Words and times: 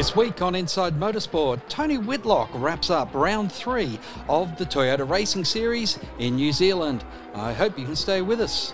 This 0.00 0.16
week 0.16 0.40
on 0.40 0.54
Inside 0.54 0.98
Motorsport, 0.98 1.60
Tony 1.68 1.98
Whitlock 1.98 2.48
wraps 2.54 2.88
up 2.88 3.12
round 3.12 3.52
three 3.52 4.00
of 4.30 4.56
the 4.56 4.64
Toyota 4.64 5.06
Racing 5.06 5.44
Series 5.44 5.98
in 6.18 6.36
New 6.36 6.54
Zealand. 6.54 7.04
I 7.34 7.52
hope 7.52 7.78
you 7.78 7.84
can 7.84 7.96
stay 7.96 8.22
with 8.22 8.40
us. 8.40 8.72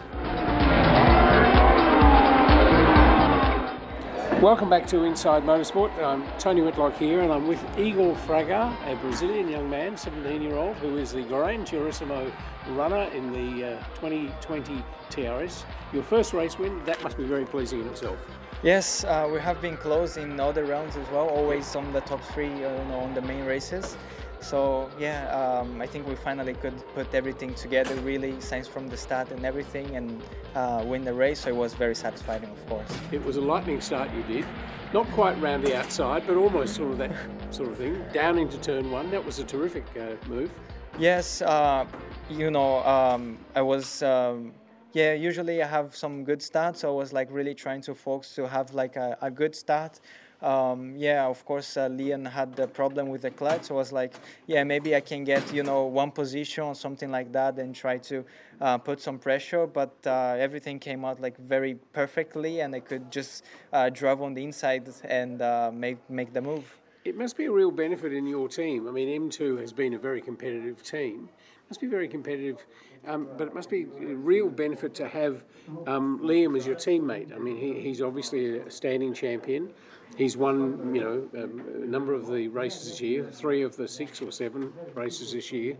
Welcome 4.40 4.70
back 4.70 4.86
to 4.86 5.02
Inside 5.02 5.42
Motorsport. 5.42 5.90
I'm 5.98 6.22
Tony 6.38 6.62
Whitlock 6.62 6.96
here, 6.96 7.22
and 7.22 7.32
I'm 7.32 7.48
with 7.48 7.60
Igor 7.76 8.14
Fraga, 8.18 8.72
a 8.88 8.94
Brazilian 8.94 9.48
young 9.48 9.68
man, 9.68 9.96
17 9.96 10.40
year 10.40 10.54
old, 10.54 10.76
who 10.76 10.96
is 10.96 11.10
the 11.10 11.22
Gran 11.22 11.64
Turismo 11.64 12.30
runner 12.76 13.10
in 13.12 13.32
the 13.32 13.78
uh, 13.78 13.84
2020 13.96 14.80
TRS. 15.10 15.64
Your 15.92 16.04
first 16.04 16.32
race 16.32 16.56
win, 16.56 16.84
that 16.84 17.02
must 17.02 17.16
be 17.16 17.24
very 17.24 17.44
pleasing 17.44 17.80
in 17.80 17.88
itself. 17.88 18.16
Yes, 18.66 19.04
uh, 19.04 19.30
we 19.32 19.38
have 19.38 19.62
been 19.62 19.76
close 19.76 20.16
in 20.16 20.40
other 20.40 20.64
rounds 20.64 20.96
as 20.96 21.08
well, 21.10 21.28
always 21.28 21.76
on 21.76 21.92
the 21.92 22.00
top 22.00 22.20
three 22.34 22.50
uh, 22.64 22.82
you 22.82 22.88
know, 22.88 22.98
on 22.98 23.14
the 23.14 23.22
main 23.22 23.44
races. 23.44 23.96
So 24.40 24.90
yeah, 24.98 25.30
um, 25.30 25.80
I 25.80 25.86
think 25.86 26.04
we 26.08 26.16
finally 26.16 26.54
could 26.54 26.74
put 26.92 27.14
everything 27.14 27.54
together 27.54 27.94
really, 28.00 28.40
since 28.40 28.66
from 28.66 28.88
the 28.88 28.96
start 28.96 29.30
and 29.30 29.44
everything, 29.46 29.94
and 29.94 30.20
uh, 30.56 30.82
win 30.84 31.04
the 31.04 31.14
race. 31.14 31.42
So 31.42 31.50
it 31.50 31.54
was 31.54 31.74
very 31.74 31.94
satisfying, 31.94 32.42
of 32.42 32.66
course. 32.68 32.90
It 33.12 33.24
was 33.24 33.36
a 33.36 33.40
lightning 33.40 33.80
start 33.80 34.10
you 34.12 34.24
did, 34.24 34.44
not 34.92 35.06
quite 35.12 35.40
round 35.40 35.62
the 35.62 35.76
outside, 35.76 36.26
but 36.26 36.36
almost 36.36 36.74
sort 36.74 36.90
of 36.90 36.98
that 36.98 37.12
sort 37.50 37.68
of 37.68 37.78
thing, 37.78 38.02
down 38.12 38.36
into 38.36 38.58
turn 38.58 38.90
one. 38.90 39.12
That 39.12 39.24
was 39.24 39.38
a 39.38 39.44
terrific 39.44 39.84
uh, 39.96 40.16
move. 40.28 40.50
Yes, 40.98 41.40
uh, 41.40 41.86
you 42.28 42.50
know, 42.50 42.82
um, 42.84 43.38
I 43.54 43.62
was. 43.62 44.02
Um, 44.02 44.54
yeah, 44.96 45.12
usually 45.12 45.62
I 45.62 45.66
have 45.66 45.94
some 45.94 46.24
good 46.24 46.40
starts. 46.40 46.80
So 46.80 46.88
I 46.88 46.96
was 46.96 47.12
like 47.12 47.28
really 47.30 47.54
trying 47.54 47.82
to 47.82 47.94
focus 47.94 48.34
to 48.36 48.48
have 48.48 48.72
like 48.72 48.96
a, 48.96 49.18
a 49.20 49.30
good 49.30 49.54
start. 49.54 50.00
Um, 50.40 50.94
yeah, 50.96 51.26
of 51.26 51.44
course, 51.44 51.76
uh, 51.76 51.88
Leon 51.88 52.24
had 52.24 52.56
the 52.56 52.66
problem 52.66 53.08
with 53.08 53.20
the 53.20 53.30
clutch. 53.30 53.64
So 53.64 53.74
I 53.74 53.78
was 53.78 53.92
like, 53.92 54.14
yeah, 54.46 54.64
maybe 54.64 54.96
I 54.96 55.00
can 55.00 55.22
get 55.24 55.52
you 55.52 55.62
know 55.62 55.84
one 55.84 56.10
position 56.10 56.64
or 56.64 56.74
something 56.74 57.10
like 57.10 57.30
that 57.32 57.58
and 57.58 57.74
try 57.74 57.98
to 58.10 58.24
uh, 58.62 58.78
put 58.78 58.98
some 59.02 59.18
pressure. 59.18 59.66
But 59.66 59.94
uh, 60.06 60.36
everything 60.38 60.78
came 60.78 61.04
out 61.04 61.20
like 61.20 61.36
very 61.36 61.74
perfectly, 61.92 62.60
and 62.60 62.74
I 62.74 62.80
could 62.80 63.12
just 63.12 63.44
uh, 63.74 63.90
drive 63.90 64.22
on 64.22 64.32
the 64.32 64.44
inside 64.44 64.88
and 65.04 65.42
uh, 65.42 65.70
make 65.74 65.98
make 66.08 66.32
the 66.32 66.40
move. 66.40 66.64
It 67.04 67.16
must 67.16 67.36
be 67.36 67.44
a 67.44 67.52
real 67.52 67.70
benefit 67.70 68.12
in 68.14 68.26
your 68.26 68.48
team. 68.48 68.88
I 68.88 68.90
mean, 68.90 69.08
M2 69.28 69.60
has 69.60 69.72
been 69.72 69.94
a 69.94 69.98
very 69.98 70.22
competitive 70.22 70.82
team. 70.82 71.28
It 71.38 71.70
must 71.70 71.80
be 71.80 71.86
very 71.86 72.08
competitive 72.08 72.64
um, 73.06 73.28
but 73.36 73.46
it 73.46 73.54
must 73.54 73.70
be 73.70 73.86
a 74.00 74.14
real 74.14 74.48
benefit 74.48 74.94
to 74.94 75.08
have 75.08 75.44
um, 75.86 76.20
Liam 76.22 76.56
as 76.56 76.66
your 76.66 76.76
teammate. 76.76 77.34
I 77.34 77.38
mean, 77.38 77.56
he, 77.56 77.80
he's 77.80 78.02
obviously 78.02 78.58
a 78.58 78.70
standing 78.70 79.14
champion. 79.14 79.70
He's 80.16 80.36
won, 80.36 80.94
you 80.94 81.00
know, 81.00 81.42
um, 81.42 81.82
a 81.82 81.86
number 81.86 82.14
of 82.14 82.26
the 82.26 82.48
races 82.48 82.90
this 82.90 83.00
year, 83.00 83.28
three 83.32 83.62
of 83.62 83.76
the 83.76 83.88
six 83.88 84.20
or 84.22 84.30
seven 84.30 84.72
races 84.94 85.32
this 85.32 85.52
year. 85.52 85.76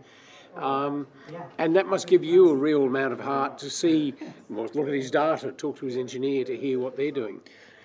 Um, 0.55 1.07
and 1.59 1.75
that 1.75 1.87
must 1.87 2.07
give 2.07 2.23
you 2.23 2.49
a 2.49 2.55
real 2.55 2.83
amount 2.85 3.13
of 3.13 3.19
heart 3.19 3.57
to 3.59 3.69
see, 3.69 4.13
well, 4.49 4.67
look 4.73 4.87
at 4.87 4.93
his 4.93 5.11
data, 5.11 5.51
talk 5.51 5.77
to 5.79 5.85
his 5.85 5.97
engineer 5.97 6.43
to 6.45 6.57
hear 6.57 6.79
what 6.79 6.97
they're 6.97 7.11
doing. 7.11 7.41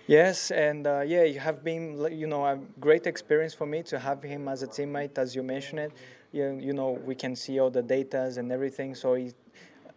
Yes, 0.07 0.51
and 0.51 0.87
uh, 0.87 1.01
yeah, 1.01 1.23
you 1.23 1.39
have 1.39 1.63
been, 1.63 2.09
you 2.11 2.27
know, 2.27 2.45
a 2.45 2.59
great 2.81 3.07
experience 3.07 3.55
for 3.55 3.67
me 3.67 3.83
to 3.85 3.99
have 3.99 4.23
him 4.23 4.49
as 4.49 4.63
a 4.63 4.67
teammate, 4.67 5.17
as 5.17 5.37
you 5.37 5.43
mentioned 5.43 5.81
it 5.81 5.93
you, 6.33 6.59
you 6.61 6.73
know 6.73 6.91
we 7.05 7.15
can 7.15 7.37
see 7.37 7.61
all 7.61 7.71
the 7.71 7.83
data 7.83 8.33
and 8.37 8.51
everything. 8.51 8.95
So 8.95 9.15
it, 9.15 9.35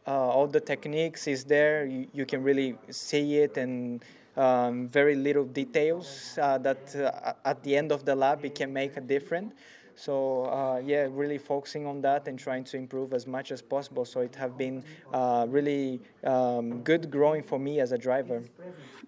uh, 0.07 0.11
all 0.11 0.47
the 0.47 0.59
techniques 0.59 1.27
is 1.27 1.43
there. 1.43 1.85
You, 1.85 2.07
you 2.13 2.25
can 2.25 2.43
really 2.43 2.75
see 2.91 3.37
it 3.37 3.57
and 3.57 4.03
um, 4.37 4.87
very 4.87 5.15
little 5.15 5.45
details 5.45 6.37
uh, 6.41 6.57
that 6.59 6.95
uh, 6.95 7.33
at 7.45 7.63
the 7.63 7.75
end 7.75 7.91
of 7.91 8.05
the 8.05 8.15
lab 8.15 8.43
it 8.43 8.53
can 8.55 8.71
make 8.73 8.97
a 8.97 9.01
difference 9.01 9.53
so 9.95 10.45
uh, 10.45 10.81
yeah, 10.85 11.07
really 11.09 11.37
focusing 11.37 11.85
on 11.85 12.01
that 12.01 12.27
and 12.27 12.37
trying 12.37 12.63
to 12.65 12.77
improve 12.77 13.13
as 13.13 13.25
much 13.25 13.51
as 13.51 13.61
possible. 13.61 14.05
So 14.05 14.21
it 14.21 14.35
have 14.35 14.57
been 14.57 14.83
uh, 15.13 15.45
really 15.49 16.01
um, 16.23 16.81
good 16.81 17.09
growing 17.09 17.43
for 17.43 17.59
me 17.59 17.79
as 17.79 17.91
a 17.91 17.97
driver. 17.97 18.43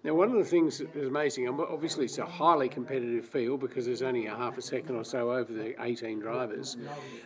Now, 0.03 0.13
one 0.13 0.29
of 0.29 0.37
the 0.37 0.45
things 0.45 0.77
that 0.77 0.95
is 0.95 1.07
amazing, 1.07 1.47
obviously, 1.47 2.05
it's 2.05 2.17
a 2.19 2.25
highly 2.25 2.69
competitive 2.69 3.25
field 3.25 3.59
because 3.59 3.85
there's 3.85 4.03
only 4.03 4.27
a 4.27 4.35
half 4.35 4.57
a 4.57 4.61
second 4.61 4.95
or 4.95 5.03
so 5.03 5.31
over 5.31 5.51
the 5.51 5.75
18 5.83 6.19
drivers. 6.19 6.77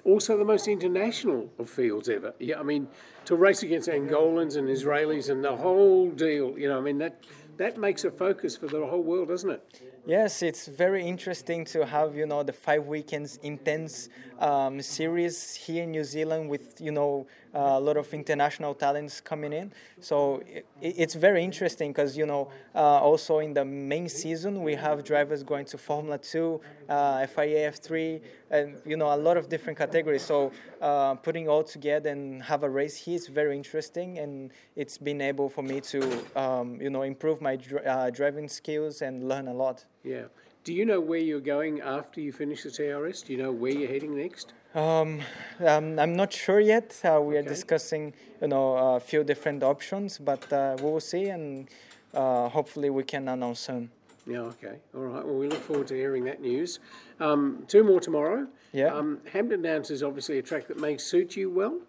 Also, 0.05 0.37
the 0.37 0.45
most 0.45 0.67
international 0.67 1.49
of 1.59 1.69
fields 1.69 2.09
ever. 2.09 2.33
Yeah, 2.39 2.59
I 2.59 2.63
mean, 2.63 2.87
to 3.25 3.35
race 3.35 3.63
against 3.63 3.89
Angolans 3.89 4.55
and 4.55 4.67
Israelis 4.67 5.29
and 5.29 5.43
the 5.43 5.55
whole 5.55 6.09
deal. 6.11 6.57
You 6.57 6.69
know, 6.69 6.77
I 6.77 6.81
mean 6.81 6.97
that 6.99 7.23
that 7.57 7.77
makes 7.77 8.05
a 8.05 8.11
focus 8.11 8.57
for 8.57 8.67
the 8.67 8.83
whole 8.85 9.03
world, 9.03 9.27
doesn't 9.27 9.49
it? 9.49 9.81
Yes, 10.07 10.41
it's 10.41 10.65
very 10.65 11.05
interesting 11.05 11.63
to 11.65 11.85
have 11.85 12.15
you 12.15 12.25
know 12.25 12.41
the 12.41 12.51
five 12.51 12.87
weekends 12.87 13.37
intense 13.43 14.09
um, 14.39 14.81
series 14.81 15.53
here 15.53 15.83
in 15.83 15.91
New 15.91 16.03
Zealand 16.03 16.49
with 16.49 16.81
you 16.81 16.91
know 16.91 17.27
uh, 17.53 17.59
a 17.59 17.79
lot 17.79 17.97
of 17.97 18.11
international 18.11 18.73
talents 18.73 19.21
coming 19.21 19.53
in. 19.53 19.71
So 19.99 20.41
it, 20.47 20.65
it's 20.81 21.13
very 21.13 21.43
interesting 21.43 21.91
because 21.91 22.17
you 22.17 22.25
know 22.25 22.49
uh, 22.73 22.79
also 22.79 23.39
in 23.39 23.53
the 23.53 23.63
main 23.63 24.09
season 24.09 24.63
we 24.63 24.73
have 24.73 25.03
drivers 25.03 25.43
going 25.43 25.65
to 25.65 25.77
Formula 25.77 26.17
Two, 26.17 26.61
uh, 26.89 27.27
FIA 27.27 27.69
F3, 27.69 28.21
and 28.49 28.77
you 28.83 28.97
know 28.97 29.13
a 29.13 29.17
lot 29.17 29.37
of 29.37 29.49
different 29.49 29.77
categories. 29.77 30.23
So 30.23 30.51
uh, 30.81 31.13
putting 31.13 31.47
all 31.47 31.63
together 31.63 32.09
and 32.09 32.41
have 32.41 32.63
a 32.63 32.69
race 32.69 32.97
here 32.97 33.17
is 33.17 33.27
very 33.27 33.55
interesting, 33.55 34.17
and 34.17 34.51
it's 34.75 34.97
been 34.97 35.21
able 35.21 35.47
for 35.47 35.61
me 35.61 35.79
to 35.79 36.01
um, 36.35 36.81
you 36.81 36.89
know 36.89 37.03
improve 37.03 37.39
my 37.39 37.59
uh, 37.85 38.09
driving 38.09 38.47
skills 38.49 39.03
and 39.03 39.29
learn 39.29 39.47
a 39.47 39.53
lot. 39.53 39.85
Yeah. 40.03 40.23
Do 40.63 40.73
you 40.73 40.85
know 40.85 40.99
where 40.99 41.19
you're 41.19 41.39
going 41.39 41.81
after 41.81 42.21
you 42.21 42.31
finish 42.31 42.63
the 42.63 42.69
TRS? 42.69 43.25
Do 43.25 43.33
you 43.33 43.41
know 43.41 43.51
where 43.51 43.71
you're 43.71 43.89
heading 43.89 44.15
next? 44.15 44.53
Um, 44.75 45.21
um, 45.59 45.99
I'm 45.99 46.15
not 46.15 46.31
sure 46.31 46.59
yet. 46.59 46.99
Uh, 47.03 47.19
we 47.21 47.35
are 47.37 47.41
discussing, 47.43 48.13
you 48.41 48.47
know, 48.47 48.75
a 48.95 48.99
few 48.99 49.23
different 49.23 49.63
options, 49.63 50.17
but 50.17 50.51
uh, 50.53 50.77
we 50.79 50.83
will 50.83 50.99
see, 50.99 51.25
and 51.25 51.67
uh, 52.13 52.47
hopefully 52.47 52.89
we 52.89 53.03
can 53.03 53.27
announce 53.27 53.61
soon. 53.61 53.89
Yeah. 54.27 54.41
Okay. 54.41 54.77
All 54.95 55.01
right. 55.01 55.25
Well, 55.25 55.35
we 55.35 55.47
look 55.47 55.61
forward 55.61 55.87
to 55.87 55.95
hearing 55.95 56.23
that 56.25 56.41
news. 56.41 56.79
Um, 57.19 57.65
two 57.67 57.83
more 57.83 57.99
tomorrow. 57.99 58.47
Yeah. 58.71 58.93
Um, 58.93 59.19
Hampton 59.31 59.61
Downs 59.61 59.89
is 59.89 60.03
obviously 60.03 60.37
a 60.37 60.41
track 60.41 60.67
that 60.67 60.79
may 60.79 60.97
suit 60.97 61.35
you 61.35 61.49
well. 61.49 61.79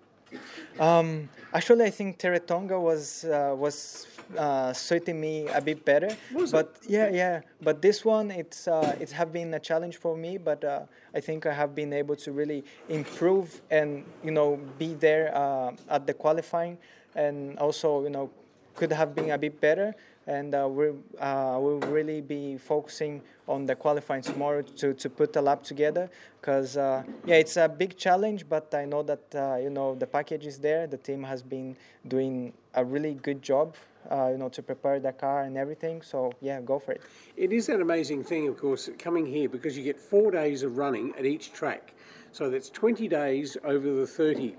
Um, 0.78 1.28
actually, 1.52 1.84
I 1.84 1.90
think 1.90 2.18
Teretonga 2.18 2.80
was 2.80 3.24
uh, 3.24 3.54
was 3.56 4.06
uh, 4.36 4.72
suiting 4.72 5.20
me 5.20 5.46
a 5.48 5.60
bit 5.60 5.84
better. 5.84 6.16
But 6.50 6.76
it? 6.82 6.90
yeah, 6.90 7.08
yeah. 7.10 7.40
But 7.60 7.82
this 7.82 8.04
one, 8.04 8.30
it's 8.30 8.68
uh, 8.68 8.96
it's 9.00 9.12
have 9.12 9.32
been 9.32 9.52
a 9.54 9.60
challenge 9.60 9.96
for 9.98 10.16
me. 10.16 10.38
But 10.38 10.64
uh, 10.64 10.82
I 11.14 11.20
think 11.20 11.46
I 11.46 11.52
have 11.52 11.74
been 11.74 11.92
able 11.92 12.16
to 12.16 12.32
really 12.32 12.64
improve 12.88 13.60
and 13.70 14.04
you 14.24 14.30
know 14.30 14.58
be 14.78 14.94
there 14.94 15.34
uh, 15.36 15.72
at 15.88 16.06
the 16.06 16.14
qualifying, 16.14 16.78
and 17.14 17.58
also 17.58 18.02
you 18.04 18.10
know 18.10 18.30
could 18.74 18.92
have 18.92 19.14
been 19.14 19.30
a 19.30 19.38
bit 19.38 19.60
better 19.60 19.94
and 20.26 20.54
uh, 20.54 20.68
we 20.68 20.88
uh, 21.18 21.58
will 21.60 21.80
really 21.80 22.20
be 22.20 22.56
focusing 22.56 23.22
on 23.48 23.66
the 23.66 23.74
qualifying 23.74 24.22
tomorrow 24.22 24.62
to, 24.62 24.94
to 24.94 25.10
put 25.10 25.32
the 25.32 25.42
lap 25.42 25.62
together. 25.62 26.10
Because 26.40 26.76
uh, 26.76 27.02
yeah 27.24 27.36
it's 27.36 27.56
a 27.56 27.68
big 27.68 27.96
challenge 27.96 28.48
but 28.48 28.74
i 28.74 28.84
know 28.84 29.02
that 29.02 29.34
uh, 29.34 29.56
you 29.56 29.70
know 29.70 29.94
the 29.94 30.06
package 30.06 30.46
is 30.46 30.58
there. 30.58 30.86
The 30.86 30.96
team 30.96 31.22
has 31.24 31.42
been 31.42 31.76
doing 32.08 32.52
a 32.74 32.84
really 32.84 33.14
good 33.14 33.42
job 33.42 33.76
uh, 34.10 34.28
you 34.32 34.38
know 34.38 34.48
to 34.48 34.62
prepare 34.62 35.00
the 35.00 35.12
car 35.12 35.42
and 35.42 35.56
everything. 35.56 36.02
So 36.02 36.32
yeah 36.40 36.60
go 36.60 36.78
for 36.78 36.92
it. 36.92 37.02
It 37.36 37.52
is 37.52 37.68
an 37.68 37.82
amazing 37.82 38.24
thing 38.24 38.48
of 38.48 38.56
course 38.58 38.88
coming 38.98 39.26
here 39.26 39.48
because 39.48 39.76
you 39.76 39.84
get 39.84 39.98
four 39.98 40.30
days 40.30 40.62
of 40.62 40.78
running 40.78 41.12
at 41.18 41.24
each 41.24 41.52
track. 41.52 41.94
So 42.32 42.48
that's 42.48 42.70
20 42.70 43.08
days 43.08 43.58
over 43.64 43.92
the 43.92 44.06
30 44.06 44.56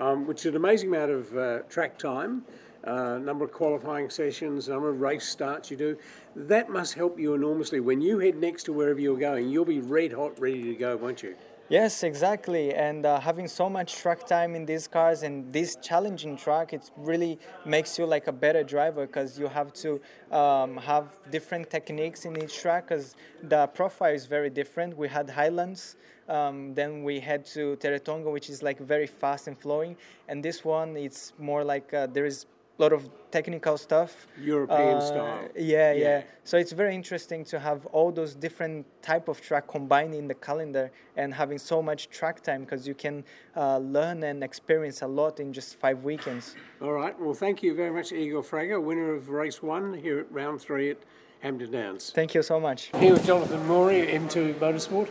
um, 0.00 0.26
which 0.26 0.40
is 0.40 0.46
an 0.46 0.56
amazing 0.56 0.88
amount 0.88 1.10
of 1.10 1.36
uh, 1.36 1.58
track 1.68 1.98
time 1.98 2.44
uh, 2.84 3.18
number 3.18 3.44
of 3.44 3.52
qualifying 3.52 4.10
sessions, 4.10 4.68
number 4.68 4.90
of 4.90 5.00
race 5.00 5.26
starts 5.28 5.70
you 5.70 5.76
do. 5.76 5.96
That 6.34 6.70
must 6.70 6.94
help 6.94 7.18
you 7.18 7.34
enormously. 7.34 7.80
When 7.80 8.00
you 8.00 8.18
head 8.18 8.36
next 8.36 8.64
to 8.64 8.72
wherever 8.72 9.00
you're 9.00 9.18
going, 9.18 9.48
you'll 9.48 9.64
be 9.64 9.80
red 9.80 10.12
hot, 10.12 10.38
ready 10.40 10.62
to 10.64 10.74
go, 10.74 10.96
won't 10.96 11.22
you? 11.22 11.36
Yes, 11.68 12.02
exactly. 12.02 12.74
And 12.74 13.06
uh, 13.06 13.18
having 13.18 13.48
so 13.48 13.70
much 13.70 13.94
track 13.94 14.26
time 14.26 14.54
in 14.54 14.66
these 14.66 14.86
cars 14.86 15.22
and 15.22 15.50
this 15.50 15.76
challenging 15.76 16.36
track, 16.36 16.74
it 16.74 16.90
really 16.98 17.38
makes 17.64 17.98
you 17.98 18.04
like 18.04 18.26
a 18.26 18.32
better 18.32 18.62
driver 18.62 19.06
because 19.06 19.38
you 19.38 19.46
have 19.46 19.72
to 19.74 20.00
um, 20.36 20.76
have 20.76 21.16
different 21.30 21.70
techniques 21.70 22.26
in 22.26 22.36
each 22.42 22.58
track 22.58 22.88
because 22.88 23.14
the 23.44 23.68
profile 23.68 24.12
is 24.12 24.26
very 24.26 24.50
different. 24.50 24.96
We 24.98 25.08
had 25.08 25.30
Highlands. 25.30 25.96
Um, 26.28 26.74
then 26.74 27.04
we 27.04 27.20
head 27.20 27.46
to 27.46 27.76
Teretonga, 27.76 28.30
which 28.30 28.50
is 28.50 28.62
like 28.62 28.78
very 28.78 29.06
fast 29.06 29.48
and 29.48 29.58
flowing, 29.58 29.96
and 30.28 30.42
this 30.42 30.64
one 30.64 30.96
it's 30.96 31.32
more 31.38 31.64
like 31.64 31.92
uh, 31.92 32.06
there 32.06 32.26
is 32.26 32.46
lot 32.82 32.92
of 32.92 33.08
technical 33.30 33.78
stuff. 33.78 34.26
European 34.40 34.96
uh, 34.96 35.00
style. 35.00 35.48
Yeah, 35.54 35.92
yeah, 35.92 35.92
yeah, 35.92 36.22
So 36.44 36.58
it's 36.58 36.72
very 36.72 36.94
interesting 36.94 37.44
to 37.46 37.58
have 37.58 37.86
all 37.86 38.10
those 38.12 38.34
different 38.34 38.84
type 39.02 39.28
of 39.28 39.40
track 39.40 39.68
combined 39.68 40.14
in 40.14 40.26
the 40.26 40.34
calendar 40.34 40.90
and 41.16 41.32
having 41.32 41.58
so 41.58 41.80
much 41.82 42.10
track 42.10 42.42
time 42.42 42.62
because 42.64 42.86
you 42.86 42.94
can 42.94 43.24
uh, 43.56 43.78
learn 43.78 44.22
and 44.24 44.42
experience 44.42 45.02
a 45.02 45.06
lot 45.06 45.40
in 45.40 45.52
just 45.52 45.76
five 45.76 46.02
weekends. 46.02 46.56
All 46.82 46.92
right. 46.92 47.18
Well, 47.18 47.34
thank 47.34 47.62
you 47.62 47.74
very 47.74 47.92
much, 47.98 48.12
Igor 48.12 48.42
Fraga, 48.42 48.82
winner 48.82 49.14
of 49.14 49.30
race 49.30 49.62
one 49.62 49.94
here 49.94 50.18
at 50.20 50.32
round 50.32 50.60
three 50.60 50.90
at 50.90 50.98
Hampton 51.40 51.70
Downs. 51.70 52.12
Thank 52.14 52.34
you 52.34 52.42
so 52.42 52.58
much. 52.60 52.90
Here 52.98 53.12
with 53.12 53.26
Jonathan 53.26 53.64
Morey, 53.66 54.06
M2 54.06 54.54
Motorsport. 54.54 55.08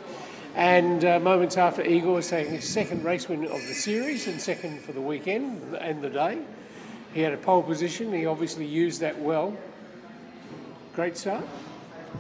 And 0.56 1.06
uh, 1.06 1.20
moments 1.20 1.56
after 1.56 1.82
Igor 1.82 2.16
was 2.16 2.30
taking 2.30 2.56
his 2.56 2.68
second 2.68 3.06
race 3.06 3.30
win 3.30 3.46
of 3.46 3.62
the 3.68 3.74
series 3.74 4.28
and 4.28 4.40
second 4.40 4.82
for 4.82 4.92
the 4.92 5.00
weekend 5.00 5.76
and 5.76 6.02
the 6.02 6.10
day, 6.10 6.40
he 7.14 7.22
had 7.22 7.34
a 7.34 7.38
pole 7.38 7.64
position. 7.64 8.14
He 8.14 8.26
obviously 8.26 8.66
used 8.66 9.02
that 9.02 9.20
well. 9.20 9.56
Great 10.96 11.18
start. 11.18 11.44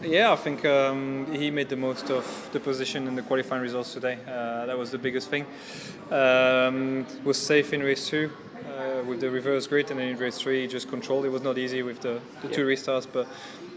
Yeah, 0.01 0.31
I 0.31 0.35
think 0.38 0.65
um, 0.65 1.27
he 1.33 1.51
made 1.51 1.69
the 1.69 1.75
most 1.75 2.09
of 2.09 2.49
the 2.53 2.59
position 2.59 3.07
in 3.07 3.15
the 3.15 3.21
qualifying 3.21 3.61
results 3.61 3.93
today. 3.93 4.17
Uh, 4.27 4.65
that 4.65 4.77
was 4.77 4.89
the 4.89 4.97
biggest 4.97 5.29
thing. 5.29 5.45
Um, 6.09 7.05
was 7.23 7.38
safe 7.38 7.73
in 7.73 7.83
race 7.83 8.07
two 8.07 8.31
uh, 8.65 9.03
with 9.03 9.19
the 9.19 9.29
reverse 9.29 9.67
grid, 9.67 9.91
and 9.91 9.99
then 9.99 10.07
in 10.07 10.17
race 10.17 10.38
three, 10.38 10.61
he 10.61 10.67
just 10.67 10.89
controlled. 10.89 11.25
It 11.25 11.29
was 11.29 11.41
not 11.41 11.57
easy 11.57 11.83
with 11.83 11.99
the, 11.99 12.21
the 12.41 12.47
two 12.47 12.65
restarts, 12.65 13.05
but 13.11 13.27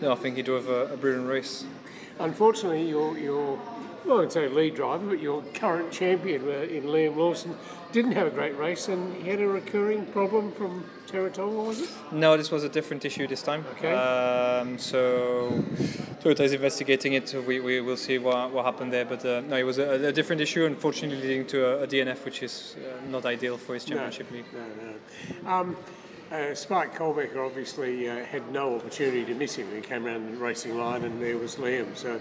no, 0.00 0.12
I 0.12 0.14
think 0.14 0.36
he 0.36 0.42
drove 0.42 0.68
a, 0.68 0.94
a 0.94 0.96
brilliant 0.96 1.28
race. 1.28 1.64
Unfortunately, 2.20 2.88
your, 2.88 3.18
your 3.18 3.58
well, 4.04 4.18
I 4.18 4.20
would 4.20 4.32
say 4.32 4.48
lead 4.48 4.74
driver, 4.74 5.06
but 5.06 5.20
your 5.20 5.42
current 5.54 5.90
champion 5.90 6.42
uh, 6.42 6.62
in 6.62 6.84
Liam 6.84 7.16
Lawson 7.16 7.56
didn't 7.92 8.12
have 8.12 8.26
a 8.26 8.30
great 8.30 8.56
race 8.58 8.88
and 8.88 9.14
he 9.22 9.30
had 9.30 9.40
a 9.40 9.46
recurring 9.46 10.04
problem 10.06 10.52
from 10.52 10.84
Teretonga, 11.06 11.66
was 11.66 11.80
it? 11.80 11.90
No, 12.12 12.36
this 12.36 12.50
was 12.50 12.64
a 12.64 12.68
different 12.68 13.04
issue 13.04 13.26
this 13.26 13.42
time. 13.42 13.64
Okay. 13.76 13.94
Um, 13.94 14.78
so 14.78 15.50
Toyota 16.20 16.40
is 16.40 16.52
investigating 16.52 17.12
it. 17.14 17.28
So 17.28 17.40
we, 17.40 17.60
we 17.60 17.80
will 17.80 17.96
see 17.96 18.18
what, 18.18 18.52
what 18.52 18.64
happened 18.64 18.92
there. 18.92 19.04
But 19.04 19.24
uh, 19.24 19.42
no, 19.42 19.56
it 19.56 19.62
was 19.62 19.78
a, 19.78 20.08
a, 20.08 20.12
different 20.12 20.42
issue, 20.42 20.64
unfortunately 20.64 21.20
leading 21.20 21.46
to 21.46 21.66
a, 21.66 21.82
a 21.84 21.86
DNF, 21.86 22.24
which 22.24 22.42
is 22.42 22.76
uh, 22.78 23.06
not 23.10 23.24
ideal 23.24 23.56
for 23.56 23.74
his 23.74 23.84
championship 23.84 24.30
no, 24.30 24.36
league. 24.36 24.46
No, 24.52 25.50
no. 25.50 25.50
Um, 25.50 25.76
uh, 26.32 26.54
Spike 26.54 26.94
Kohlbecker 26.94 27.44
obviously 27.44 28.08
uh, 28.08 28.24
had 28.24 28.50
no 28.52 28.76
opportunity 28.76 29.24
to 29.24 29.34
miss 29.34 29.56
him. 29.56 29.68
He 29.74 29.80
came 29.80 30.06
around 30.06 30.32
the 30.32 30.38
racing 30.38 30.76
line 30.78 31.04
and 31.04 31.20
there 31.20 31.38
was 31.38 31.56
Liam. 31.56 31.96
So 31.96 32.20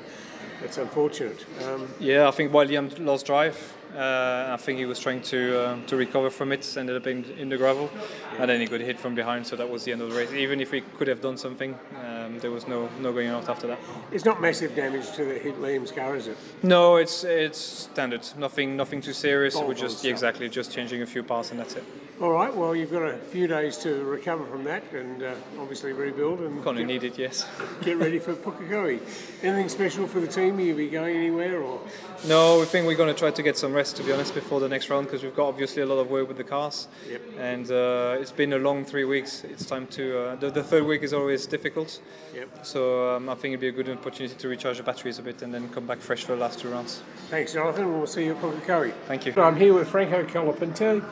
that's 0.62 0.78
unfortunate. 0.78 1.46
Um, 1.64 1.88
yeah, 2.00 2.28
I 2.28 2.32
think 2.32 2.54
while 2.54 2.66
Liam 2.66 2.98
lost 3.06 3.26
drive, 3.26 3.74
uh, 3.96 4.50
I 4.52 4.58
think 4.58 4.80
he 4.80 4.86
was 4.86 5.00
trying 5.00 5.22
to 5.24 5.70
um, 5.70 5.86
to 5.86 5.96
recover 5.96 6.30
from 6.30 6.52
it, 6.52 6.78
ended 6.78 6.96
up 6.96 7.06
in, 7.06 7.26
in 7.38 7.50
the 7.50 7.58
gravel, 7.58 7.92
and 8.40 8.50
then 8.50 8.60
he 8.60 8.66
got 8.66 8.80
hit 8.80 9.00
from 9.00 9.14
behind, 9.14 9.46
so 9.46 9.56
that 9.56 9.70
was 9.70 9.84
the 9.84 9.92
end 9.92 10.02
of 10.02 10.10
the 10.10 10.16
race. 10.16 10.32
Even 10.32 10.60
if 10.60 10.72
he 10.72 10.82
could 10.82 11.08
have 11.08 11.22
done 11.22 11.38
something, 11.38 11.78
um, 12.04 12.40
there 12.40 12.50
was 12.50 12.68
no 12.68 12.90
no 13.00 13.14
going 13.14 13.28
out 13.28 13.48
after 13.50 13.68
that. 13.68 13.80
It's 14.12 14.26
not 14.26 14.42
massive 14.42 14.76
damage 14.76 15.12
to 15.12 15.26
the 15.26 15.36
hit 15.36 15.62
Liam's 15.62 15.92
car, 15.92 16.16
is 16.16 16.28
it? 16.28 16.38
No, 16.64 16.96
it's 16.96 17.24
it's 17.24 17.60
standard. 17.60 18.28
Nothing 18.38 18.76
nothing 18.76 19.02
too 19.02 19.14
serious. 19.14 19.56
We're 19.56 19.76
just 19.76 20.04
yeah, 20.04 20.12
exactly 20.12 20.50
just 20.50 20.72
changing 20.72 21.04
a 21.04 21.06
few 21.06 21.22
parts 21.22 21.52
and 21.52 21.60
that's 21.60 21.76
it. 21.76 21.84
All 22.22 22.32
right. 22.32 22.56
Well, 22.56 22.76
you've 22.76 22.92
got 22.92 23.02
a 23.02 23.18
few 23.18 23.48
days 23.48 23.76
to 23.80 24.04
recover 24.04 24.46
from 24.46 24.64
that, 24.66 24.84
and 24.94 25.24
uh, 25.24 25.34
obviously 25.60 25.94
rebuild 25.94 26.42
and 26.42 26.64
kind 26.64 26.80
of 26.80 26.86
need 26.86 27.04
it. 27.04 27.18
Yes. 27.18 27.46
get 27.82 27.98
ready 27.98 28.20
for 28.20 28.36
Pukekohe. 28.36 29.00
Anything 29.42 29.68
special 29.68 30.08
for 30.08 30.20
the 30.20 30.28
team? 30.28 30.58
Are 30.60 30.62
you 30.62 30.76
be 30.76 30.90
going 30.90 31.16
anywhere 31.16 31.62
or? 31.62 31.82
No, 32.28 32.60
we 32.60 32.66
think 32.66 32.86
we're 32.86 32.96
going 32.96 33.14
to 33.14 33.20
try 33.20 33.32
to 33.32 33.44
get 33.44 33.58
some 33.58 33.74
rest, 33.74 33.98
to 33.98 34.04
be 34.04 34.12
honest, 34.12 34.36
before 34.36 34.60
the 34.60 34.70
next 34.70 34.90
round 34.92 35.08
because 35.08 35.24
we've 35.24 35.36
got 35.36 35.48
obviously 35.48 35.82
a 35.82 35.86
lot 35.88 35.98
of 35.98 36.10
work 36.12 36.28
with 36.28 36.38
the 36.38 36.44
cars. 36.44 36.88
Yep. 37.10 37.22
And 37.40 37.72
uh, 37.72 38.18
it's 38.20 38.32
been 38.32 38.54
a 38.54 38.60
long 38.60 38.86
three 38.86 39.06
weeks. 39.06 39.44
It's 39.44 39.66
time 39.66 39.88
to. 39.88 40.20
Uh, 40.20 40.36
the, 40.36 40.52
the, 40.52 40.64
third 40.64 40.86
week 40.86 41.02
is 41.02 41.14
always 41.14 41.48
difficult. 41.48 42.00
Yep. 42.36 42.66
So 42.66 43.16
um, 43.16 43.28
I 43.28 43.34
think 43.34 43.54
it'd 43.54 43.60
be 43.60 43.70
a 43.70 43.72
good 43.72 43.90
opportunity 43.90 44.36
to 44.36 44.48
recharge 44.48 44.78
the 44.78 44.84
batteries 44.84 45.18
a 45.18 45.24
bit 45.24 45.42
and 45.42 45.52
then 45.52 45.68
come 45.70 45.88
back 45.88 46.00
fresh 46.00 46.24
for 46.24 46.36
the 46.36 46.42
last 46.42 46.60
two 46.60 46.70
rounds. 46.70 47.02
Thanks, 47.30 47.54
Jonathan. 47.54 47.98
We'll 47.98 48.06
see 48.06 48.26
you 48.26 48.36
at 48.36 48.42
Pukekohe. 48.42 48.94
Thank 49.08 49.26
you. 49.26 49.34
I'm 49.36 49.56
here 49.56 49.74
with 49.74 49.90
Franco 49.90 50.24
Colapinto. 50.24 51.04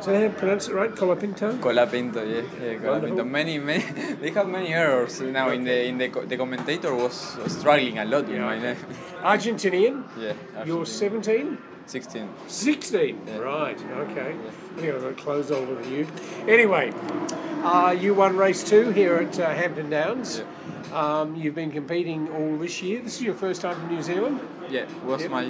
So 0.00 0.14
how 0.14 0.28
pronounce 0.38 0.68
it 0.68 0.74
right? 0.74 0.94
Colapinto? 0.94 1.58
Colapinto, 1.58 2.22
yeah, 2.22 2.64
yeah 2.64 2.78
Colapinto. 2.78 3.28
Many, 3.28 3.58
many, 3.58 3.82
they 4.20 4.30
have 4.30 4.48
many 4.48 4.72
errors 4.72 5.20
now. 5.20 5.50
In 5.50 5.64
the 5.64 5.86
in 5.86 5.98
the 5.98 6.08
the 6.08 6.36
commentator 6.36 6.94
was 6.94 7.36
struggling 7.48 7.98
a 7.98 8.04
lot 8.04 8.28
with 8.28 8.38
my 8.40 8.58
name. 8.58 8.76
Argentinian. 9.22 10.04
Yeah. 10.16 10.34
Argentinian. 10.54 10.66
You're 10.66 10.86
17. 10.86 11.58
16. 11.86 12.28
16, 12.48 13.22
yeah. 13.26 13.36
right, 13.38 13.80
okay. 13.80 14.36
Yeah. 14.36 14.50
I 14.50 14.80
think 14.80 14.94
I've 14.94 15.00
got 15.00 15.16
clothes 15.16 15.50
older 15.50 15.74
than 15.74 15.90
you. 15.90 16.06
Anyway, 16.46 16.92
uh, 17.64 17.96
you 17.98 18.12
won 18.12 18.36
race 18.36 18.62
two 18.62 18.90
here 18.90 19.16
at 19.16 19.40
uh, 19.40 19.54
Hampton 19.54 19.88
Downs. 19.88 20.42
Yeah. 20.90 21.20
Um, 21.20 21.34
you've 21.34 21.54
been 21.54 21.70
competing 21.70 22.28
all 22.30 22.58
this 22.58 22.82
year. 22.82 23.00
This 23.00 23.16
is 23.16 23.22
your 23.22 23.34
first 23.34 23.62
time 23.62 23.80
in 23.82 23.96
New 23.96 24.02
Zealand? 24.02 24.40
Yeah, 24.70 24.84
was 25.06 25.22
yep. 25.22 25.30
my 25.30 25.44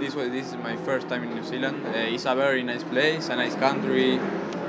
this 0.00 0.14
was 0.16 0.30
this 0.30 0.48
is 0.48 0.56
my 0.56 0.76
first 0.76 1.08
time 1.08 1.22
in 1.22 1.34
New 1.34 1.44
Zealand. 1.44 1.86
Uh, 1.86 2.14
it's 2.14 2.24
a 2.24 2.34
very 2.34 2.62
nice 2.64 2.82
place, 2.82 3.28
a 3.28 3.36
nice 3.36 3.54
country 3.54 4.18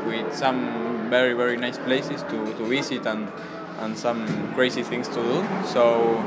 with 0.05 0.35
some 0.35 1.09
very 1.09 1.33
very 1.33 1.57
nice 1.57 1.79
places 1.79 2.21
to, 2.23 2.53
to 2.53 2.63
visit 2.65 3.05
and 3.07 3.27
and 3.79 3.97
some 3.97 4.53
crazy 4.53 4.83
things 4.83 5.07
to 5.07 5.15
do. 5.15 5.47
So 5.65 6.17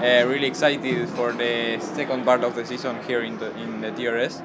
uh, 0.00 0.24
really 0.26 0.46
excited 0.46 1.08
for 1.10 1.32
the 1.32 1.78
second 1.80 2.24
part 2.24 2.42
of 2.42 2.54
the 2.54 2.64
season 2.64 3.02
here 3.06 3.20
in 3.20 3.36
the 3.38 3.54
in 3.58 3.82
the 3.82 3.90
TRS, 3.90 4.40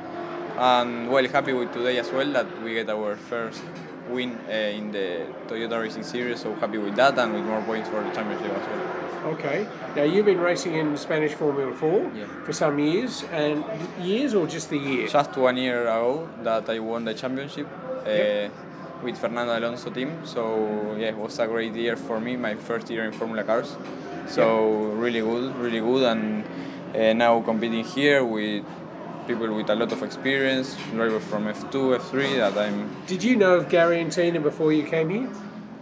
and 0.57 1.09
well 1.09 1.27
happy 1.29 1.53
with 1.53 1.71
today 1.71 1.97
as 1.97 2.11
well 2.11 2.29
that 2.33 2.61
we 2.61 2.73
get 2.73 2.89
our 2.89 3.15
first 3.15 3.63
win 4.11 4.37
uh, 4.47 4.51
in 4.51 4.91
the 4.91 5.25
Toyota 5.47 5.81
Racing 5.81 6.03
Series. 6.03 6.41
So 6.41 6.53
happy 6.55 6.77
with 6.77 6.95
that 6.95 7.17
and 7.17 7.33
with 7.33 7.43
more 7.43 7.61
points 7.61 7.89
for 7.89 8.03
the 8.03 8.11
championship 8.11 8.51
as 8.51 8.67
well. 8.67 9.33
Okay. 9.33 9.67
Now 9.95 10.03
you've 10.03 10.25
been 10.25 10.39
racing 10.39 10.75
in 10.75 10.97
Spanish 10.97 11.33
Formula 11.33 11.73
Four 11.75 12.11
yeah. 12.15 12.25
for 12.45 12.53
some 12.53 12.79
years, 12.79 13.23
and 13.31 13.63
years 14.01 14.33
or 14.33 14.47
just 14.47 14.69
the 14.69 14.77
year? 14.77 15.07
Just 15.07 15.37
one 15.37 15.57
year 15.57 15.83
ago 15.83 16.27
that 16.43 16.69
I 16.69 16.79
won 16.79 17.05
the 17.05 17.13
championship. 17.13 17.67
Uh, 18.05 18.09
yep. 18.09 18.51
With 19.03 19.17
Fernando 19.17 19.57
Alonso 19.57 19.89
team, 19.89 20.11
so 20.25 20.95
yeah, 20.95 21.07
it 21.07 21.17
was 21.17 21.39
a 21.39 21.47
great 21.47 21.73
year 21.73 21.97
for 21.97 22.19
me. 22.19 22.35
My 22.37 22.53
first 22.53 22.87
year 22.87 23.03
in 23.03 23.11
Formula 23.11 23.43
Cars, 23.43 23.75
so 24.27 24.43
yep. 24.89 24.97
really 25.01 25.21
good, 25.21 25.55
really 25.55 25.79
good, 25.79 26.03
and 26.03 26.43
uh, 26.95 27.13
now 27.13 27.41
competing 27.41 27.83
here 27.83 28.23
with 28.23 28.63
people 29.27 29.53
with 29.53 29.69
a 29.69 29.75
lot 29.75 29.91
of 29.91 30.03
experience, 30.03 30.75
drivers 30.91 31.23
from 31.23 31.45
F2, 31.45 31.99
F3 31.99 32.37
that 32.37 32.57
I'm. 32.57 32.89
Did 33.07 33.23
you 33.23 33.35
know 33.35 33.55
of 33.55 33.69
Gary 33.69 34.01
and 34.01 34.11
Tina 34.11 34.39
before 34.39 34.73
you 34.73 34.83
came 34.83 35.09
here? 35.09 35.29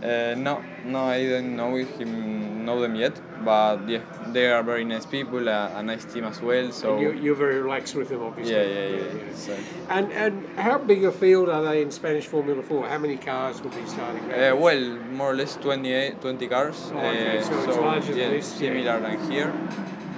Uh, 0.02 0.34
no, 0.38 0.64
no, 0.86 1.00
I 1.10 1.20
didn't 1.20 1.58
know 1.58 1.76
him, 1.76 2.64
know 2.64 2.80
them 2.80 2.96
yet. 2.96 3.20
But 3.44 3.88
yeah, 3.90 4.02
they 4.28 4.50
are 4.50 4.64
very 4.64 4.86
nice 4.86 5.06
people, 5.06 5.46
a, 5.48 5.74
a 5.76 5.84
nice 5.84 6.06
team 6.06 6.24
as 6.24 6.42
well. 6.42 6.72
So 6.72 6.94
and 6.94 7.02
you're, 7.02 7.16
you're, 7.16 7.36
very 7.36 7.62
relaxed 7.62 7.96
with 7.96 8.08
them, 8.08 8.22
obviously. 8.22 8.56
Yeah, 8.56 8.64
yeah, 8.64 8.88
yeah. 8.88 9.28
yeah. 9.28 9.36
So. 9.36 9.58
And 9.90 10.12
and 10.14 10.48
how 10.58 10.78
big 10.78 11.04
a 11.04 11.12
field 11.12 11.50
are 11.50 11.64
they 11.64 11.82
in 11.82 11.92
Spanish 11.92 12.28
Formula 12.28 12.64
Four? 12.64 12.88
How 12.88 12.98
many 12.98 13.18
cars 13.18 13.62
will 13.62 13.72
be 13.72 13.86
starting? 13.88 14.24
Uh, 14.32 14.56
well, 14.56 14.80
more 15.12 15.32
or 15.32 15.36
less 15.36 15.56
28, 15.58 16.22
20 16.22 16.48
cars. 16.48 16.92
Oh, 16.94 16.98
okay. 16.98 17.40
uh, 17.40 17.44
so, 17.44 17.50
so, 17.50 17.70
it's 17.70 17.78
larger 17.78 18.14
yeah, 18.14 18.24
than 18.24 18.32
this. 18.38 18.48
Similar 18.48 18.80
yeah. 18.80 19.00
than 19.00 19.32
here. 19.32 19.54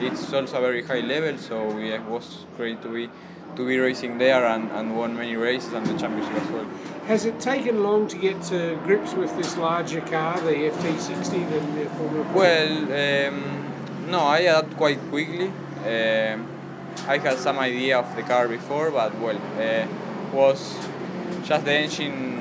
It's 0.04 0.34
also 0.34 0.58
a 0.58 0.62
very 0.62 0.84
high 0.84 1.02
level, 1.02 1.38
so 1.38 1.78
yeah, 1.78 1.96
it 1.96 2.04
was 2.04 2.46
great 2.58 2.82
to 2.82 2.90
be 2.90 3.10
to 3.56 3.68
be 3.68 3.78
racing 3.78 4.18
there 4.18 4.46
and, 4.46 4.72
and 4.72 4.98
won 4.98 5.16
many 5.16 5.36
races 5.36 5.74
and 5.74 5.86
the 5.86 5.98
championship 6.00 6.42
as 6.42 6.50
well. 6.52 6.66
Has 7.08 7.26
it 7.26 7.40
taken 7.40 7.84
long 7.84 8.08
to 8.08 8.18
get 8.18 8.42
to 8.44 8.80
grips 8.86 9.14
with 9.14 9.36
this 9.36 9.58
larger 9.58 10.02
car, 10.02 10.40
the 10.40 10.54
FT60, 10.54 11.50
than 11.50 11.76
the 11.76 11.90
Formula 11.90 12.24
4? 12.26 12.34
Well, 12.34 13.28
um, 13.28 14.10
no, 14.10 14.20
I 14.20 14.40
adapt 14.40 14.78
quite 14.78 15.00
quickly. 15.10 15.48
Um, 15.48 16.48
I 17.08 17.18
had 17.18 17.38
some 17.40 17.60
idea 17.60 18.00
of 18.00 18.16
the 18.16 18.24
car 18.24 18.48
before, 18.48 18.92
but 18.92 19.18
well, 19.20 19.38
uh, 19.60 19.88
was 20.34 20.76
just 21.44 21.66
the 21.66 21.74
engine. 21.74 22.41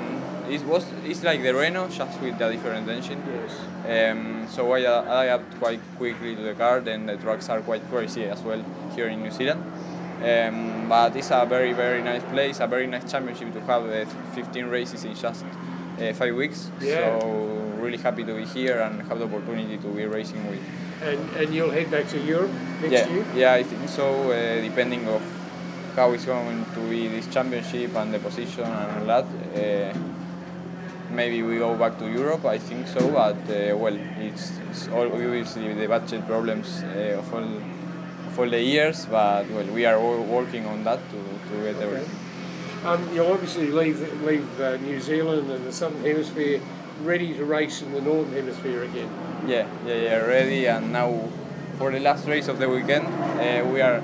It 0.50 0.64
was 0.66 0.84
it's 1.04 1.22
like 1.22 1.42
the 1.42 1.54
Renault, 1.54 1.90
just 1.90 2.20
with 2.20 2.40
a 2.40 2.52
different 2.52 2.88
engine. 2.88 3.22
Yes. 3.26 4.12
Um, 4.12 4.46
so 4.48 4.72
I, 4.72 4.80
adapt 4.80 5.58
quite 5.58 5.80
quickly 5.96 6.34
to 6.34 6.42
the 6.42 6.54
car. 6.54 6.80
Then 6.80 7.06
the 7.06 7.16
tracks 7.16 7.48
are 7.48 7.60
quite 7.60 7.88
crazy 7.88 8.24
as 8.24 8.42
well 8.42 8.64
here 8.96 9.08
in 9.08 9.22
New 9.22 9.30
Zealand. 9.30 9.62
Um, 10.22 10.88
but 10.88 11.16
it's 11.16 11.30
a 11.30 11.46
very 11.46 11.72
very 11.72 12.02
nice 12.02 12.24
place, 12.24 12.60
a 12.60 12.66
very 12.66 12.86
nice 12.86 13.10
championship 13.10 13.52
to 13.54 13.60
have 13.60 13.84
uh, 13.88 14.04
15 14.34 14.66
races 14.66 15.04
in 15.04 15.14
just 15.14 15.44
uh, 15.44 16.12
five 16.12 16.34
weeks. 16.34 16.70
Yeah. 16.80 17.20
So 17.20 17.50
really 17.80 17.98
happy 17.98 18.24
to 18.24 18.34
be 18.34 18.44
here 18.44 18.80
and 18.80 19.02
have 19.02 19.18
the 19.18 19.24
opportunity 19.24 19.78
to 19.78 19.88
be 19.88 20.04
racing 20.06 20.46
with. 20.50 20.60
And, 21.02 21.36
and 21.36 21.54
you'll 21.54 21.70
head 21.70 21.90
back 21.90 22.08
to 22.08 22.18
Europe 22.18 22.50
next 22.82 22.92
yeah, 22.92 23.08
year? 23.08 23.24
Yeah, 23.34 23.52
I 23.54 23.62
think 23.62 23.88
so. 23.88 24.32
Uh, 24.32 24.60
depending 24.60 25.08
of 25.08 25.22
how 25.96 26.12
it's 26.12 26.24
going 26.24 26.64
to 26.74 26.80
be 26.88 27.08
this 27.08 27.26
championship 27.28 27.94
and 27.96 28.12
the 28.12 28.18
position 28.18 28.64
and 28.64 29.00
all 29.00 29.06
that. 29.06 29.24
Uh, 29.54 30.19
maybe 31.10 31.42
we 31.42 31.58
go 31.58 31.76
back 31.76 31.98
to 31.98 32.10
Europe. 32.10 32.44
I 32.44 32.58
think 32.58 32.88
so, 32.88 33.10
but 33.10 33.36
uh, 33.50 33.76
well, 33.76 33.96
it's, 34.18 34.52
it's 34.70 34.88
all 34.88 35.12
obviously 35.12 35.72
the 35.74 35.86
budget 35.86 36.26
problems 36.26 36.82
uh, 36.82 37.18
of 37.18 37.34
all 37.34 37.48
for 38.30 38.48
the 38.48 38.62
years, 38.62 39.06
but 39.06 39.48
well, 39.50 39.66
we 39.66 39.84
are 39.84 39.96
all 39.96 40.22
working 40.22 40.66
on 40.66 40.84
that 40.84 41.00
to, 41.10 41.16
to 41.48 41.62
get 41.64 41.76
okay. 41.76 41.84
everything. 41.84 42.16
Um, 42.84 43.14
you'll 43.14 43.32
obviously 43.32 43.70
leave 43.70 44.00
leave 44.22 44.60
uh, 44.60 44.76
New 44.78 45.00
Zealand 45.00 45.50
and 45.50 45.66
the 45.66 45.72
Southern 45.72 46.02
Hemisphere 46.02 46.60
ready 47.02 47.34
to 47.34 47.44
race 47.44 47.82
in 47.82 47.92
the 47.92 48.00
Northern 48.00 48.32
Hemisphere 48.32 48.84
again. 48.84 49.10
Yeah, 49.46 49.66
yeah, 49.86 49.94
yeah, 49.94 50.16
ready. 50.16 50.66
And 50.66 50.92
now 50.92 51.28
for 51.76 51.90
the 51.90 52.00
last 52.00 52.26
race 52.26 52.48
of 52.48 52.58
the 52.58 52.68
weekend, 52.68 53.06
uh, 53.06 53.68
we 53.68 53.80
are 53.80 54.00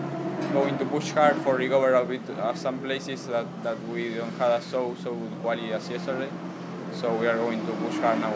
going 0.52 0.78
to 0.78 0.84
push 0.84 1.10
hard 1.10 1.36
for 1.36 1.56
recover 1.56 1.94
a 1.94 2.04
bit 2.04 2.28
uh, 2.30 2.54
some 2.54 2.78
places 2.78 3.26
that, 3.26 3.46
that 3.62 3.78
we 3.88 4.14
don't 4.14 4.32
have 4.38 4.62
so 4.62 4.94
so 5.02 5.14
good 5.14 5.32
quality 5.40 5.72
as 5.72 5.88
yesterday. 5.88 6.28
So 6.96 7.14
we 7.14 7.26
are 7.26 7.36
going 7.36 7.64
to 7.66 7.72
push 7.72 7.96
hard 7.96 8.20
now. 8.20 8.32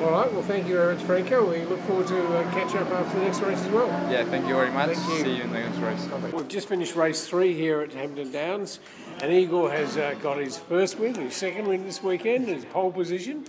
All 0.00 0.12
right, 0.12 0.32
well, 0.32 0.42
thank 0.42 0.66
you 0.66 0.76
very 0.76 0.94
much, 0.94 1.04
Franco. 1.04 1.50
We 1.50 1.62
look 1.66 1.80
forward 1.80 2.06
to 2.06 2.38
uh, 2.38 2.50
catch 2.52 2.74
up 2.74 2.90
after 2.90 3.18
the 3.18 3.24
next 3.26 3.40
race 3.40 3.60
as 3.60 3.70
well. 3.70 3.88
Yeah, 4.10 4.24
thank 4.24 4.48
you 4.48 4.54
very 4.54 4.70
much. 4.70 4.88
You. 4.88 4.94
See 5.22 5.36
you 5.36 5.42
in 5.42 5.52
the 5.52 5.60
next 5.60 5.76
race. 5.76 6.32
We've 6.32 6.48
just 6.48 6.66
finished 6.66 6.96
race 6.96 7.28
three 7.28 7.52
here 7.52 7.82
at 7.82 7.92
Hampton 7.92 8.32
Downs, 8.32 8.80
and 9.20 9.30
Igor 9.30 9.70
has 9.70 9.98
uh, 9.98 10.14
got 10.22 10.38
his 10.38 10.56
first 10.56 10.98
win, 10.98 11.14
his 11.14 11.36
second 11.36 11.68
win 11.68 11.84
this 11.84 12.02
weekend, 12.02 12.48
his 12.48 12.64
pole 12.64 12.90
position. 12.90 13.44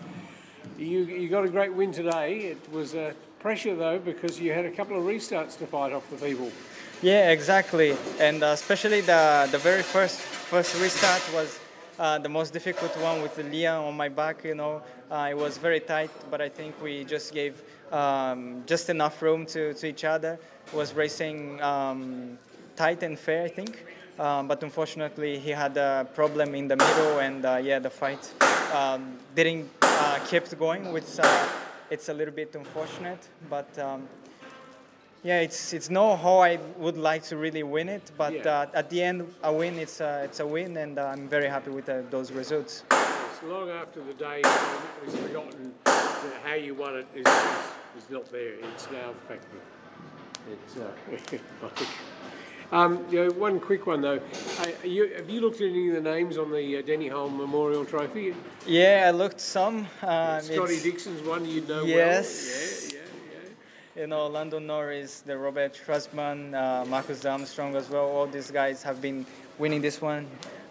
You, 0.78 1.06
you 1.06 1.30
got 1.30 1.46
a 1.46 1.50
great 1.50 1.74
win 1.74 1.94
today. 1.94 2.40
It 2.40 2.74
was 2.74 2.94
uh, 2.94 3.14
pressure 3.40 3.76
though 3.78 4.00
because 4.00 4.38
you 4.38 4.52
had 4.52 4.66
a 4.66 4.72
couple 4.72 4.98
of 4.98 5.04
restarts 5.04 5.58
to 5.60 5.66
fight 5.66 5.94
off 5.94 6.10
the 6.10 6.18
people. 6.18 6.52
Yeah, 7.02 7.32
exactly. 7.32 7.96
And 8.20 8.44
uh, 8.44 8.48
especially 8.48 9.00
the 9.00 9.48
the 9.50 9.58
very 9.58 9.84
first 9.84 10.20
first 10.20 10.76
restart 10.82 11.22
was 11.34 11.58
uh, 12.02 12.18
the 12.18 12.28
most 12.30 12.52
difficult 12.52 12.98
one 12.98 13.22
with 13.22 13.38
Liam 13.38 13.88
on 13.88 13.96
my 13.96 14.10
back. 14.10 14.44
You 14.44 14.56
know, 14.56 14.82
uh, 15.12 15.28
it 15.30 15.38
was 15.38 15.60
very 15.60 15.80
tight, 15.80 16.10
but 16.32 16.42
I 16.42 16.50
think 16.50 16.82
we 16.82 17.04
just 17.04 17.32
gave 17.32 17.62
um, 17.92 18.64
just 18.66 18.90
enough 18.90 19.22
room 19.22 19.46
to, 19.48 19.74
to 19.76 19.88
each 19.88 20.04
other. 20.04 20.40
Was 20.74 20.96
racing 20.96 21.62
um, 21.62 22.40
tight 22.76 23.04
and 23.04 23.20
fair, 23.20 23.44
I 23.44 23.50
think. 23.50 23.86
Um, 24.18 24.48
but 24.48 24.64
unfortunately, 24.64 25.38
he 25.38 25.52
had 25.52 25.78
a 25.78 26.08
problem 26.16 26.56
in 26.56 26.68
the 26.68 26.76
middle, 26.76 27.20
and 27.20 27.46
uh, 27.46 27.60
yeah, 27.62 27.78
the 27.78 27.90
fight 27.92 28.34
um, 28.74 29.18
didn't 29.36 29.70
uh, 29.84 30.20
keep 30.28 30.44
going, 30.58 30.92
which 30.92 31.20
uh, 31.20 31.48
it's 31.92 32.10
a 32.10 32.14
little 32.14 32.34
bit 32.34 32.56
unfortunate. 32.56 33.28
But 33.48 33.78
um, 33.78 34.08
yeah, 35.24 35.40
it's 35.40 35.74
it's 35.74 35.90
not 35.90 36.18
how 36.20 36.40
I 36.40 36.58
would 36.78 36.98
like 36.98 37.24
to 37.30 37.38
really 37.38 37.64
win 37.64 37.90
it, 37.90 38.12
but 38.18 38.34
Yeah. 38.34 38.62
uh, 38.62 38.66
at 38.80 38.90
the 38.90 39.02
end, 39.04 39.34
a 39.44 39.54
win 39.54 39.78
it's 39.78 40.02
a, 40.02 40.24
it's 40.24 40.40
a 40.40 40.46
win, 40.48 40.78
and 40.78 40.98
uh, 40.98 41.06
I'm 41.06 41.28
very 41.30 41.48
happy 41.48 41.70
with 41.72 41.90
uh, 41.90 42.02
those 42.10 42.32
results. 42.32 42.84
It's 42.92 43.44
long 43.44 43.70
after 43.70 44.02
the 44.04 44.14
day 44.14 44.42
is 45.08 45.16
forgotten 45.16 45.74
that 45.86 46.42
how 46.44 46.56
you 46.56 46.74
won 46.76 46.96
it 46.98 47.08
is, 47.16 47.26
is, 47.28 48.04
is 48.04 48.10
not 48.10 48.32
there. 48.32 48.54
It's 48.74 48.90
now 48.92 49.14
factory. 49.28 49.60
It's 50.52 50.78
uh, 50.78 50.90
um, 52.76 53.06
you 53.12 53.26
know, 53.26 53.32
one 53.34 53.60
quick 53.60 53.86
one 53.86 54.02
though. 54.02 54.20
Uh, 54.60 54.66
you, 54.84 55.14
have 55.16 55.30
you 55.30 55.40
looked 55.42 55.62
at 55.62 55.68
any 55.70 55.90
of 55.90 55.96
the 56.04 56.10
names 56.10 56.38
on 56.38 56.50
the 56.52 56.78
uh, 56.78 56.82
Denny 56.82 57.10
Hulme 57.10 57.38
Memorial 57.38 57.86
Trophy? 57.86 58.34
Yeah, 58.66 59.06
I 59.08 59.12
looked 59.12 59.40
some. 59.40 59.86
Um, 60.02 60.42
Scotty 60.42 60.82
Dixon's 60.82 61.22
one 61.28 61.46
you 61.46 61.62
know 61.62 61.84
Yes. 61.84 61.92
well. 61.94 62.56
Yeah, 62.56 62.91
yeah, 62.91 62.91
you 64.02 64.08
know, 64.08 64.26
Lando 64.26 64.58
Norris, 64.58 65.22
the 65.22 65.38
Robert 65.38 65.80
Shwartzman, 65.86 66.56
uh, 66.56 66.84
Marcus 66.86 67.24
Armstrong 67.24 67.76
as 67.76 67.88
well. 67.88 68.10
All 68.10 68.26
these 68.26 68.50
guys 68.50 68.82
have 68.82 69.00
been 69.00 69.28
winning 69.60 69.80
this 69.80 70.02
one, 70.02 70.26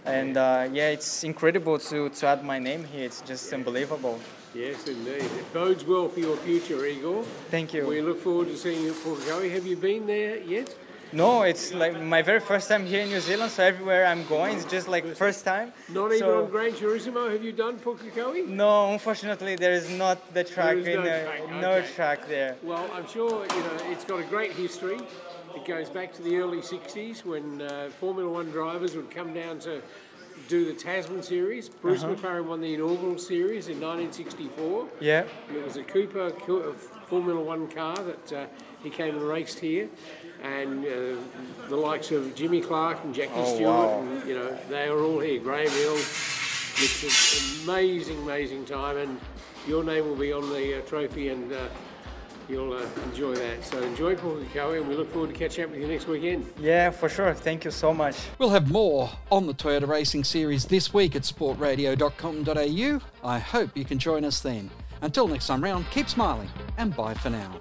and 0.04 0.36
uh, 0.36 0.68
yeah, 0.72 0.88
it's 0.88 1.22
incredible 1.22 1.78
to, 1.78 2.08
to 2.08 2.26
add 2.26 2.44
my 2.44 2.58
name 2.58 2.82
here. 2.82 3.04
It's 3.04 3.20
just 3.20 3.52
unbelievable. 3.52 4.18
Yes, 4.52 4.84
indeed. 4.88 5.22
It 5.22 5.52
bodes 5.52 5.84
well 5.84 6.08
for 6.08 6.18
your 6.18 6.36
future, 6.38 6.84
Igor. 6.84 7.22
Thank 7.52 7.72
you. 7.72 7.86
We 7.86 8.00
look 8.00 8.20
forward 8.20 8.48
to 8.48 8.56
seeing 8.56 8.82
you 8.82 8.90
at 8.90 8.96
Pukekohe. 8.96 9.48
Have 9.52 9.64
you 9.64 9.76
been 9.76 10.08
there 10.08 10.38
yet? 10.38 10.74
No, 11.12 11.42
it's 11.42 11.72
like 11.74 12.00
my 12.00 12.22
very 12.22 12.38
first 12.40 12.68
time 12.68 12.86
here 12.86 13.00
in 13.00 13.08
New 13.08 13.20
Zealand, 13.20 13.50
so 13.50 13.64
everywhere 13.64 14.06
I'm 14.06 14.24
going, 14.26 14.56
it's 14.56 14.64
just 14.64 14.86
like 14.86 15.04
first 15.16 15.44
time. 15.44 15.72
Not 15.88 16.06
even 16.12 16.18
So- 16.20 16.44
on 16.44 16.50
Gran 16.50 16.72
Turismo 16.72 17.30
have 17.32 17.42
you 17.42 17.52
done 17.52 17.78
Pukekohe? 17.78 18.46
No, 18.46 18.92
unfortunately, 18.92 19.56
there 19.56 19.72
is 19.72 19.90
not 19.90 20.32
the 20.34 20.44
track 20.44 20.76
is 20.76 20.86
in 20.86 20.96
no 20.96 21.02
there. 21.02 21.24
track, 21.26 21.50
No 21.60 21.72
okay. 21.72 21.88
track 21.96 22.28
there. 22.28 22.56
Well, 22.62 22.88
I'm 22.94 23.08
sure 23.08 23.44
you 23.54 23.60
know 23.62 23.76
it's 23.90 24.04
got 24.04 24.20
a 24.20 24.24
great 24.24 24.52
history. 24.52 24.98
It 25.56 25.64
goes 25.66 25.90
back 25.90 26.12
to 26.14 26.22
the 26.22 26.36
early 26.36 26.58
'60s 26.62 27.24
when 27.24 27.62
uh, 27.62 27.90
Formula 27.98 28.30
One 28.30 28.50
drivers 28.52 28.94
would 28.94 29.10
come 29.10 29.34
down 29.34 29.58
to 29.60 29.82
do 30.48 30.64
the 30.64 30.72
Tasman 30.74 31.22
Series. 31.24 31.68
Bruce 31.68 32.04
Uh-huh. 32.04 32.14
McLaren 32.14 32.44
won 32.44 32.60
the 32.60 32.72
inaugural 32.74 33.18
series 33.18 33.66
in 33.68 33.80
1964. 33.80 34.86
Yeah. 35.00 35.24
It 35.54 35.64
was 35.64 35.76
a 35.76 35.82
Cooper 35.82 36.30
Formula 37.08 37.40
One 37.40 37.66
car 37.68 37.96
that 37.96 38.32
uh, 38.32 38.46
he 38.84 38.90
came 38.90 39.16
and 39.16 39.22
raced 39.28 39.58
here, 39.58 39.88
and 40.42 40.84
uh, 40.84 41.20
the 41.68 41.76
likes 41.76 42.10
of 42.12 42.34
Jimmy 42.34 42.60
Clark 42.60 43.02
and 43.04 43.14
Jackie 43.14 43.32
Oh, 43.36 43.54
Stewart, 43.54 43.90
wow. 43.90 44.00
and 44.00 44.28
you 44.28 44.34
know 44.34 44.56
they 44.68 44.88
are 44.88 44.98
all 45.00 45.20
here. 45.20 45.40
Graham 45.40 45.70
Hill. 45.70 45.96
It's 46.82 47.02
an 47.04 47.64
amazing, 47.68 48.18
amazing 48.22 48.64
time, 48.64 48.96
and 48.96 49.20
your 49.66 49.84
name 49.84 50.04
will 50.06 50.16
be 50.16 50.32
on 50.32 50.48
the 50.50 50.78
uh, 50.78 50.80
trophy, 50.86 51.28
and 51.28 51.52
uh, 51.52 51.58
you'll 52.48 52.72
uh, 52.72 52.86
enjoy 53.04 53.34
that. 53.34 53.62
So 53.64 53.82
enjoy 53.82 54.14
Pukekohe, 54.16 54.78
and 54.78 54.88
we 54.88 54.94
look 54.94 55.12
forward 55.12 55.30
to 55.30 55.36
catching 55.38 55.64
up 55.64 55.70
with 55.72 55.80
you 55.80 55.86
next 55.88 56.06
weekend. 56.08 56.46
Yeah, 56.58 56.88
for 56.90 57.08
sure. 57.10 57.34
Thank 57.34 57.64
you 57.66 57.70
so 57.70 57.92
much. 57.92 58.16
We'll 58.38 58.48
have 58.50 58.70
more 58.70 59.10
on 59.30 59.46
the 59.46 59.52
Toyota 59.52 59.86
Racing 59.86 60.24
Series 60.24 60.64
this 60.64 60.94
week 60.94 61.14
at 61.16 61.22
sportradio.com.au. 61.22 63.28
I 63.28 63.38
hope 63.38 63.76
you 63.76 63.84
can 63.84 63.98
join 63.98 64.24
us 64.24 64.40
then. 64.40 64.70
Until 65.02 65.28
next 65.28 65.48
time 65.48 65.62
round, 65.62 65.84
keep 65.90 66.08
smiling 66.08 66.48
and 66.78 66.96
bye 66.96 67.14
for 67.14 67.28
now. 67.30 67.60